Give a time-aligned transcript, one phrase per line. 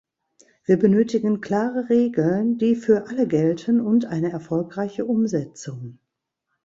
[0.65, 5.99] Wir benötigen klare Regeln, die für alle gelten, und eine erfolgreiche Umsetzung.